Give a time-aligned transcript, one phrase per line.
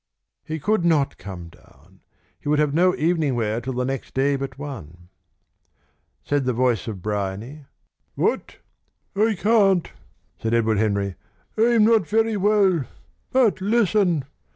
[0.43, 1.99] He could not come down.
[2.39, 5.09] He would have no evening wear till the next day but one.
[6.23, 7.65] Said the voice of Bryany:
[8.15, 8.57] "What?"
[9.15, 9.91] "I can't,"
[10.41, 11.17] said Edward Henry.
[11.55, 12.85] "I'm not very well.
[13.31, 14.25] But listen.